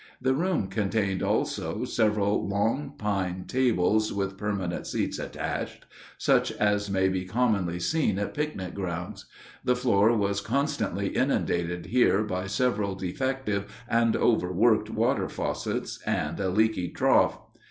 The 0.19 0.33
room 0.33 0.65
contained 0.67 1.21
also 1.21 1.85
several 1.85 2.47
long 2.47 2.93
pine 2.97 3.43
tables 3.47 4.11
with 4.11 4.35
permanent 4.35 4.87
seats 4.87 5.19
attached, 5.19 5.85
such 6.17 6.51
as 6.53 6.89
may 6.89 7.07
be 7.07 7.23
commonly 7.23 7.79
seen 7.79 8.17
at 8.17 8.33
picnic 8.33 8.73
grounds. 8.73 9.25
The 9.63 9.75
floor 9.75 10.11
was 10.17 10.41
constantly 10.41 11.09
inundated 11.09 11.85
here 11.85 12.23
by 12.23 12.47
several 12.47 12.95
defective 12.95 13.71
and 13.87 14.15
overworked 14.15 14.89
water 14.89 15.29
faucets 15.29 16.01
and 16.03 16.39
a 16.39 16.49
leaky 16.49 16.89
trough. 16.89 17.37